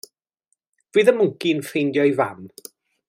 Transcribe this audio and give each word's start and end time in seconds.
Fydd 0.97 1.11
y 1.13 1.15
mwnci'n 1.19 1.61
ffeindio'i 1.69 2.17
fam? 2.23 2.41